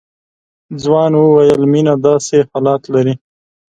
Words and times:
ځوان 0.83 1.11
وويل 1.17 1.61
مينه 1.73 1.93
داسې 2.05 2.37
حالات 2.49 2.81
لري. 2.93 3.13